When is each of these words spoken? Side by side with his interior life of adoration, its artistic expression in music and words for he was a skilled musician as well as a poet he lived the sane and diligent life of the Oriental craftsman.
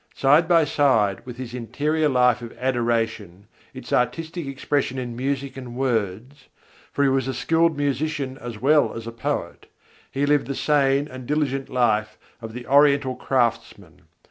Side 0.15 0.47
by 0.47 0.65
side 0.65 1.23
with 1.27 1.37
his 1.37 1.53
interior 1.53 2.09
life 2.09 2.41
of 2.41 2.57
adoration, 2.57 3.45
its 3.71 3.93
artistic 3.93 4.47
expression 4.47 4.97
in 4.97 5.15
music 5.15 5.55
and 5.57 5.75
words 5.75 6.47
for 6.91 7.03
he 7.03 7.09
was 7.11 7.27
a 7.27 7.35
skilled 7.35 7.77
musician 7.77 8.35
as 8.39 8.57
well 8.59 8.95
as 8.95 9.05
a 9.05 9.11
poet 9.11 9.69
he 10.09 10.25
lived 10.25 10.47
the 10.47 10.55
sane 10.55 11.07
and 11.07 11.27
diligent 11.27 11.69
life 11.69 12.17
of 12.41 12.53
the 12.53 12.65
Oriental 12.65 13.15
craftsman. 13.15 14.01